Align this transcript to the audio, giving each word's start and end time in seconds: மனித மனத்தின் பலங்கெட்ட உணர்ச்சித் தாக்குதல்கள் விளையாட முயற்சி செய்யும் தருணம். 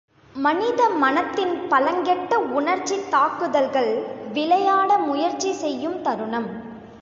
மனித 0.35 0.89
மனத்தின் 0.93 1.67
பலங்கெட்ட 1.69 2.39
உணர்ச்சித் 2.53 3.11
தாக்குதல்கள் 3.11 3.91
விளையாட 4.33 4.97
முயற்சி 4.97 5.53
செய்யும் 5.53 6.01
தருணம். 6.01 6.49